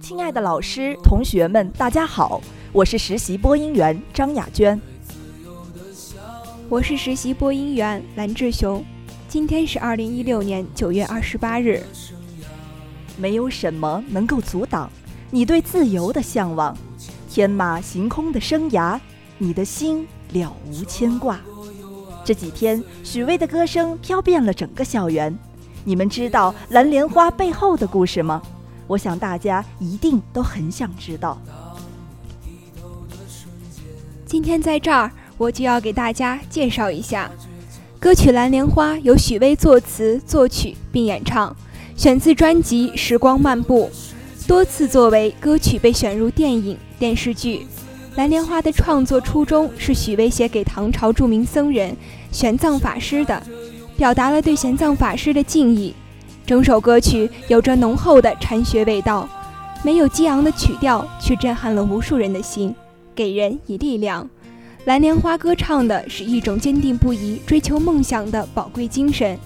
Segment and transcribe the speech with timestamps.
[0.00, 4.78] 亲爱的老师、同学们，大家好，我是实习播音员张雅娟。
[6.68, 8.84] 我是实习播音员蓝志雄。
[9.28, 11.82] 今天是二零一六年九月二十八日。
[13.16, 14.90] 没有什么能够阻挡
[15.30, 16.76] 你对自由的向往，
[17.30, 19.00] 天马行空的生涯，
[19.38, 21.40] 你的心了无牵挂。
[22.24, 25.36] 这几天，许巍的歌声飘遍了整个校园。
[25.84, 28.42] 你们知道蓝莲花背后的故事吗？
[28.86, 31.38] 我想大家一定都很想知道。
[34.24, 37.30] 今天在这儿，我就要给大家介绍一下
[37.98, 41.54] 歌曲《蓝莲花》，由许巍作词、作曲并演唱，
[41.96, 43.90] 选自专辑《时光漫步》，
[44.46, 47.58] 多次作为歌曲被选入电影、电视剧。
[48.16, 51.96] 《蓝莲花》的创作初衷是许巍写给唐朝著名僧人
[52.30, 53.42] 玄奘法师的。
[53.96, 55.94] 表达了对玄奘法师的敬意，
[56.46, 59.28] 整首歌曲有着浓厚的禅学味道，
[59.82, 62.72] 没有激昂的曲调，却震撼了无数人的心，
[63.16, 64.28] 给人以力量。
[64.84, 69.36] 蓝莲花歌唱的是一种坚定不移追求梦想的宝贵精神。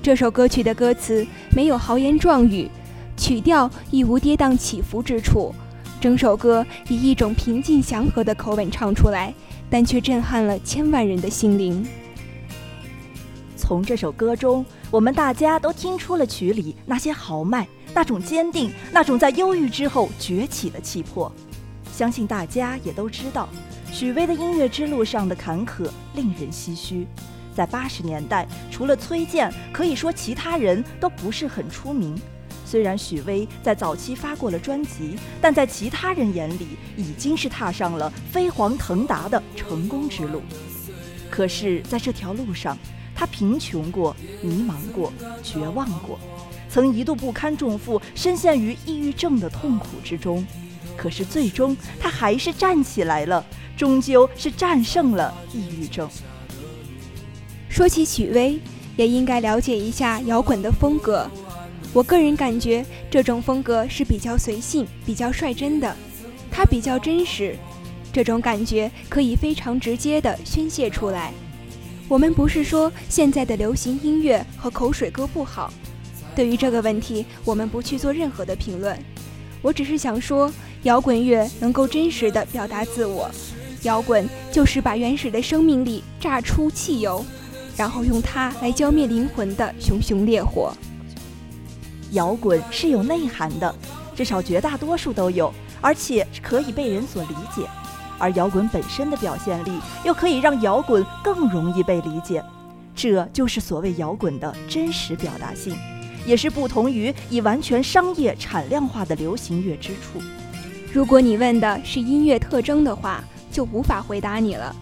[0.00, 2.70] 这首歌曲的歌词没有豪言壮语，
[3.16, 5.52] 曲调亦无跌宕起伏之处，
[6.00, 9.34] 整首歌以一种平静祥和的口吻唱出来，
[9.68, 11.84] 但却震撼了千万人的心灵。
[13.66, 21.32] 从这首歌中，我们大家都听出了曲里那些豪迈、那种坚定、那种在忧郁之后崛起的气魄。
[21.90, 23.48] 相信大家也都知道，
[23.90, 27.06] 许巍的音乐之路上的坎坷令人唏嘘。
[27.54, 32.14] 在八十年代，除了崔健，可以说其他人都不是很出名。
[32.66, 40.42] 虽然许巍在早期发过了专辑，但在其他人眼里已经是踏上了飞黄腾达的成功之路。
[41.30, 42.76] 可是，在这条路上，
[43.14, 45.12] 他贫穷过，迷茫过，
[45.42, 46.18] 绝望过，
[46.68, 50.44] 曾一度不堪重负，深陷于抑郁症的痛苦之中。
[50.96, 53.44] 可是最终，他还是站起来了，
[53.76, 56.08] 终究是战胜了抑郁症。
[57.68, 58.60] 说起许巍，
[58.96, 61.28] 也应该了解一下摇滚的风格。
[61.92, 65.96] 我个人感觉，这种风格是比较随性、比较率真的，
[66.50, 67.56] 它比较真实，
[68.12, 71.32] 这种感觉可以非常直接地宣泄出来。
[72.06, 75.72] 我们不是说现在的流行音乐和口水歌不好，
[76.36, 78.98] 对于这个问题，我们不去做任何的评论。
[79.62, 83.30] 我只是想说，摇滚乐能够真实的表达自我，
[83.82, 87.24] 摇滚就是把原始的生命力榨出汽油，
[87.74, 90.74] 然后用它来浇灭灵魂的熊熊烈火。
[92.10, 93.74] 摇滚是有内涵的，
[94.14, 95.50] 至少绝大多数都有，
[95.80, 97.66] 而且可以被人所理解。
[98.18, 102.42] 而摇滚本身的表现力，又可以让摇滚更容易被理解，
[102.94, 105.76] 这就是所谓摇滚的真实表达性，
[106.26, 110.20] 也是不同于以完全商业产量化的流行乐之处。
[110.92, 114.74] 如果你问的是音乐特征的话，就无法回答你了。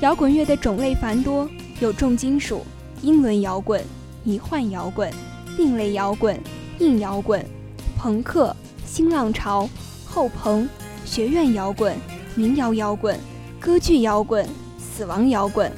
[0.00, 1.48] 摇滚乐的种类繁多，
[1.80, 2.64] 有重金属、
[3.02, 3.82] 英伦摇滚、
[4.24, 5.10] 迷幻摇滚、
[5.56, 6.38] 另类摇滚、
[6.80, 7.44] 硬摇滚、
[7.96, 8.54] 朋克、
[8.84, 9.68] 新浪潮、
[10.04, 10.68] 后朋、
[11.04, 11.96] 学院摇滚。
[12.36, 13.18] 民谣摇滚、
[13.60, 14.46] 歌剧摇滚、
[14.78, 15.70] 死亡摇滚、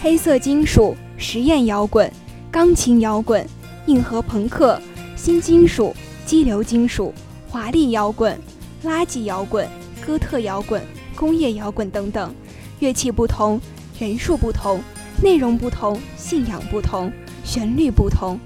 [0.00, 2.10] 黑色金属、实验摇滚、
[2.50, 3.44] 钢琴摇滚、
[3.86, 4.80] 硬核朋克、
[5.16, 7.12] 新金属、激流金属、
[7.48, 8.38] 华丽摇滚、
[8.84, 9.68] 垃圾摇滚、
[10.06, 10.80] 哥特摇滚、
[11.16, 12.32] 工业摇滚等等。
[12.78, 13.60] 乐器不同，
[13.98, 14.80] 人数不同，
[15.20, 17.12] 内容不同，信仰不同，
[17.42, 18.38] 旋律不同，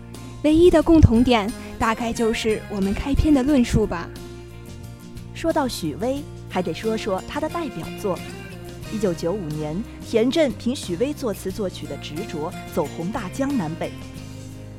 [0.43, 4.09] 唯一的共同点大概就是我们开篇的论述吧。
[5.35, 6.23] 说到许巍。
[6.53, 8.17] 还得说说他的代表作。
[8.93, 9.75] 一九九五年，
[10.07, 13.91] 田震凭许巍作词作曲的《执着》走红大江南北，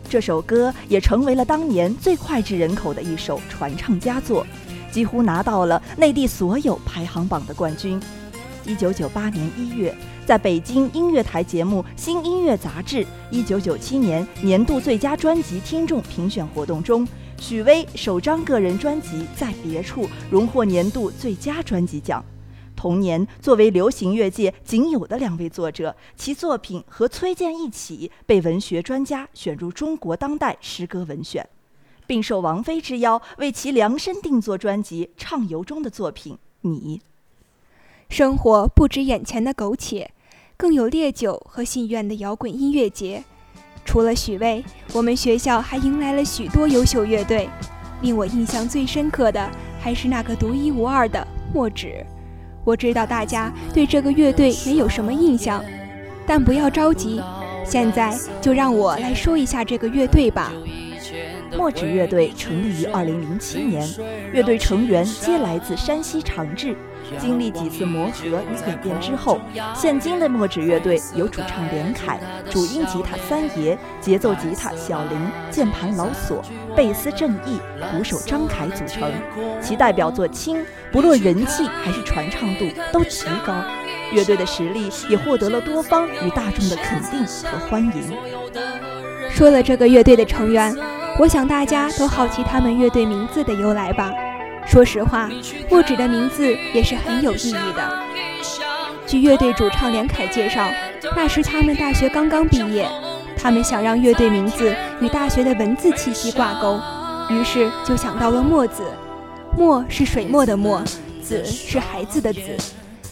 [0.07, 4.45] 这首歌也成为了当年最脍炙人口的一首传唱佳作，
[4.91, 7.99] 几乎拿到了内地所有排行榜的冠军。
[8.65, 9.93] 一九九八年一月，
[10.25, 12.97] 在北京音乐台节目《新音乐杂志》
[13.29, 17.05] 一九九七年年度最佳专辑听众评选活动中。
[17.39, 22.23] 许巍首张个人专辑《在别处》荣获年度最佳专辑奖。
[22.73, 31.47] 同年，作为流行乐界仅有的两位作者，其作品和崔健一起被文学专家选入中国当代诗歌文选，
[32.07, 36.97] 并受王菲之邀为其量身定做专辑《畅游》中的作品《你》。
[38.13, 40.11] 生活不止眼前的苟且，
[40.55, 43.23] 更有烈酒和戏院的摇滚音乐节。
[43.83, 44.63] 除了许巍，
[44.93, 47.49] 我们学校还迎来了许多优秀乐队。
[48.03, 49.49] 令我印象最深刻的
[49.79, 52.05] 还是那个独一无二的墨纸。
[52.63, 55.65] 我知道大家对这个乐队没有什么印象，
[56.27, 57.19] 但不要着急，
[57.65, 60.53] 现在就让我来说一下这个乐队吧。
[61.57, 63.89] 墨指乐队成立于2007年，
[64.31, 66.75] 乐队成员皆来自山西长治。
[67.19, 69.39] 经历几次磨合与演变之后，
[69.75, 72.19] 现今的墨指乐队由主唱连凯、
[72.49, 75.19] 主音吉他三爷、节奏吉他小林、
[75.49, 76.43] 键盘老索、
[76.75, 77.59] 贝斯正义、
[77.91, 79.11] 鼓手张凯组成。
[79.61, 80.57] 其代表作《青》，
[80.91, 83.53] 不论人气还是传唱度都极高，
[84.11, 88.13] 乐队的实力也获得了多方与大众的肯定和欢迎。
[89.29, 90.75] 说了这个乐队的成员，
[91.19, 94.11] 我想大家都好奇他们乐队名字的由来吧。
[94.65, 95.29] 说实话，
[95.69, 98.03] 墨指的名字也是很有意义的。
[99.05, 100.67] 据乐队主唱连凯介绍，
[101.15, 102.87] 那时他们大学刚刚毕业，
[103.37, 106.79] 他们想让乐队名字与大学的文字气息挂钩，
[107.29, 108.83] 于是就想到了墨子。
[109.55, 110.81] 墨是水墨的墨，
[111.21, 112.41] 子是孩子的子，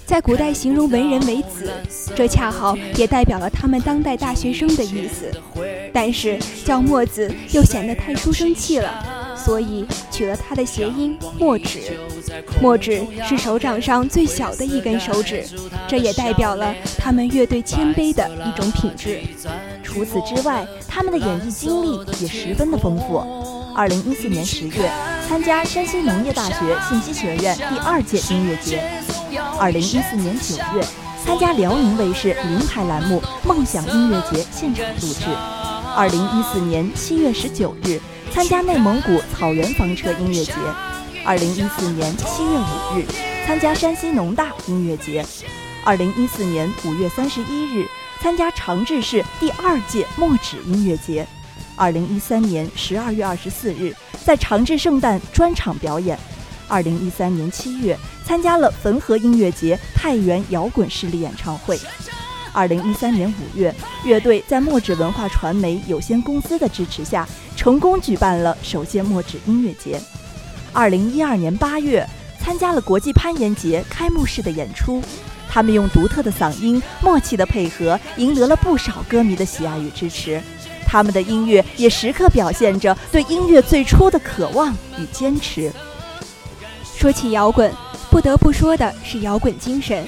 [0.05, 1.71] 在古代形容文人为子，
[2.15, 5.29] 这恰好也代表了他们当代大学生的意思。
[5.93, 9.20] 但是叫墨子又显得太书生气了。
[9.43, 11.97] 所以取了它的谐音“墨指”，
[12.61, 15.43] 墨指是手掌上最小的一根手指，
[15.87, 19.21] 这也代表了他们乐队谦卑的一种品质。
[19.83, 23.17] 除此之外，他们的演艺经历也十分的丰富。
[23.75, 24.91] 二零一四年十月，
[25.27, 26.55] 参加山西农业大学
[26.87, 28.77] 信息学院第二届音乐节；
[29.57, 30.85] 二零一四年九月，
[31.25, 35.25] 参加辽宁卫视名牌栏目《梦想音乐节》现场录制；
[35.95, 37.99] 二零一四年七月十九日。
[38.33, 40.53] 参加内蒙古草原房车音乐节，
[41.25, 43.05] 二零一四年七月五日
[43.45, 45.23] 参加山西农大音乐节，
[45.83, 47.85] 二零一四年五月三十一日
[48.21, 51.27] 参加长治市第二届墨纸音乐节，
[51.75, 53.93] 二零一三年十二月二十四日
[54.23, 56.17] 在长治圣诞专场表演，
[56.67, 61.77] 二零一三年七月参加了汾河音乐节太原摇滚势力演唱会。
[62.53, 69.99] 二零一三年五月，乐队在墨纸文化传媒有限公司的支持下，成功举办了首届墨纸音乐节。
[70.73, 72.07] 二零一二年八月，
[72.39, 75.01] 参加了国际攀岩节开幕式的演出，
[75.49, 80.41] 他们用独特的嗓音、默契的配合，赢得了不少歌迷的喜爱与支持。
[80.85, 85.71] 他们的音乐也时刻表现着对音乐最初的渴望与坚持。
[86.83, 87.71] 说起摇滚，
[88.09, 90.05] 不得不说的是摇滚精神。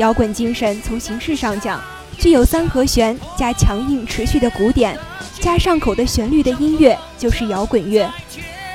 [0.00, 1.78] 摇滚精神从形式上讲，
[2.18, 4.98] 具有三和弦加强硬持续的鼓点，
[5.38, 8.10] 加上口的旋律的音乐就是摇滚乐。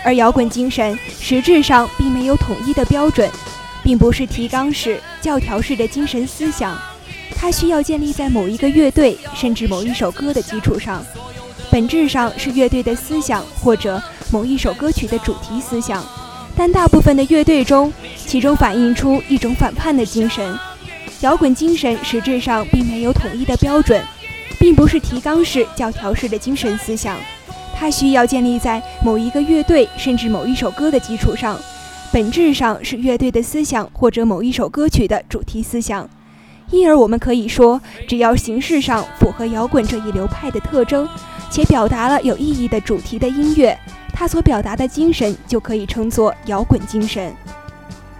[0.03, 3.27] 而摇滚精神实质上并没有统一的标准，
[3.83, 6.77] 并不是提纲式、教条式的精神思想，
[7.35, 11.03] 它需要建立在某一个乐队甚至某一首歌的基础上，
[11.71, 13.99] 本质上是乐队的思想或者
[14.31, 16.05] 某一首歌曲的主题思想。
[16.55, 20.55] 但大部分的乐队中，其中反映出一种反叛的精神。
[21.21, 24.01] 摇滚精神实质上并没有统一的标准，
[24.59, 27.17] 并不是提纲式、教条式的精神思想，
[27.75, 31.57] 它需要建立在某一个乐队甚至某一首歌的基础上，
[32.11, 36.07] 本质上是乐队的思想或者某一首歌曲的主题思想。
[36.71, 41.07] 因而，我们可以说，只要形式上符合摇滚这一流派的特征，
[41.49, 43.77] 且表达了有意义的主题的音乐，
[44.11, 47.31] 它所表达的精神就可以称作摇滚精神。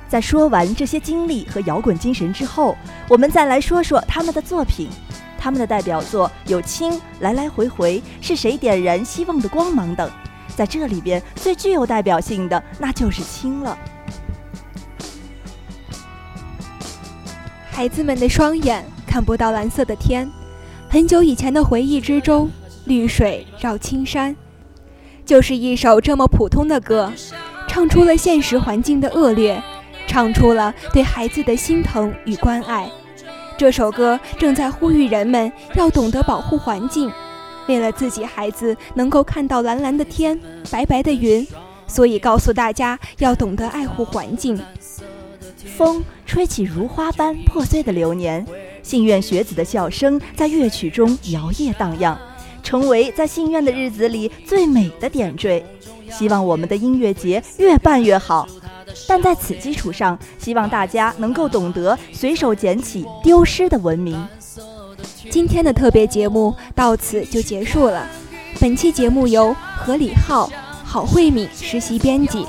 [0.07, 4.89] 在说完这些经历和摇滚精神之后，我们再来说说他们的作品。
[5.37, 10.09] 他们的代表作有《青》《来来回回》《是谁点燃希望的光芒》等。
[10.55, 13.77] 在这里边，最具有代表性的那就是《青》了。
[17.69, 20.27] 孩子们的双眼看不到蓝色的天，
[20.89, 22.49] 很久以前的回忆之中，
[22.85, 24.35] 绿水绕青山，
[25.25, 27.13] 就是一首这么普通的歌，
[27.67, 29.61] 唱出了现实环境的恶劣。
[30.07, 32.89] 唱出了对孩子的心疼与关爱。
[33.57, 37.11] 这首歌正在呼吁人们要懂得保护环境，
[37.67, 41.47] 为了自己孩子能够看到蓝蓝的天、白白的云，
[41.87, 44.59] 所以告诉大家要懂得爱护环境。
[45.77, 48.45] 风吹起如花般破碎的流年，
[48.83, 52.17] 信愿学子的笑声在乐曲中摇曳荡漾，
[52.61, 55.65] 成为在信愿的日子里最美的点缀。
[56.09, 58.47] 希望我们的音乐节越办越好。
[59.07, 64.27] 但在此基础上，希望大家能够懂得随手捡起丢失的文明。
[65.29, 68.07] 今天的特别节目到此就结束了。
[68.59, 70.49] 本期节目由何李浩、
[70.85, 72.45] 郝慧敏实习编辑，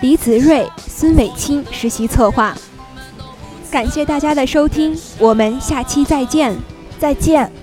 [0.00, 2.56] 李子睿、孙伟清实习策划。
[3.70, 6.56] 感谢大家的收听，我们下期再见，
[6.98, 7.59] 再见。